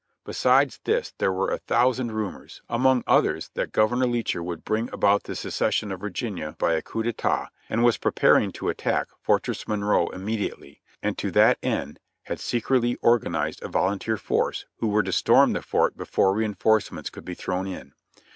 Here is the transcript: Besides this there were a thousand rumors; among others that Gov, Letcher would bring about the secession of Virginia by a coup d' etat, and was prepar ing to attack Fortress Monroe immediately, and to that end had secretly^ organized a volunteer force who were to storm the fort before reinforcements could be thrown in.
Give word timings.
Besides 0.25 0.79
this 0.83 1.13
there 1.19 1.31
were 1.31 1.51
a 1.51 1.59
thousand 1.59 2.11
rumors; 2.13 2.63
among 2.67 3.03
others 3.05 3.51
that 3.53 3.71
Gov, 3.71 3.91
Letcher 4.11 4.41
would 4.41 4.63
bring 4.65 4.91
about 4.91 5.25
the 5.25 5.35
secession 5.35 5.91
of 5.91 5.99
Virginia 5.99 6.55
by 6.57 6.73
a 6.73 6.81
coup 6.81 7.03
d' 7.03 7.09
etat, 7.09 7.49
and 7.69 7.83
was 7.83 7.99
prepar 7.99 8.41
ing 8.41 8.51
to 8.53 8.69
attack 8.69 9.09
Fortress 9.21 9.67
Monroe 9.67 10.07
immediately, 10.09 10.81
and 11.03 11.19
to 11.19 11.29
that 11.33 11.59
end 11.61 11.99
had 12.23 12.39
secretly^ 12.39 12.97
organized 13.03 13.61
a 13.61 13.67
volunteer 13.67 14.17
force 14.17 14.65
who 14.77 14.87
were 14.87 15.03
to 15.03 15.11
storm 15.13 15.53
the 15.53 15.61
fort 15.61 15.95
before 15.95 16.33
reinforcements 16.33 17.11
could 17.11 17.23
be 17.23 17.35
thrown 17.35 17.67
in. 17.67 17.93